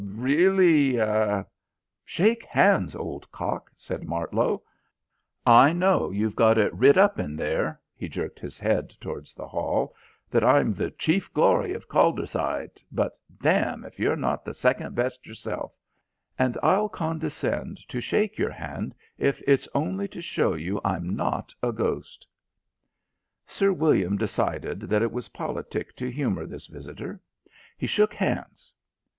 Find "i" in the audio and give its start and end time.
5.45-5.73